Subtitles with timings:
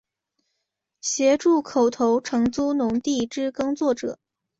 [1.01, 4.17] 协助口头承租农地之耕作者